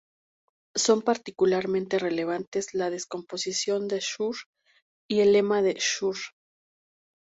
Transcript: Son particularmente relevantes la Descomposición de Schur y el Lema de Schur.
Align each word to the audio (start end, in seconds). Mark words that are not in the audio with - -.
Son 0.73 1.03
particularmente 1.03 1.99
relevantes 1.99 2.73
la 2.73 2.89
Descomposición 2.89 3.87
de 3.87 3.99
Schur 4.01 4.35
y 5.07 5.19
el 5.19 5.33
Lema 5.33 5.61
de 5.61 5.75
Schur. 5.79 6.17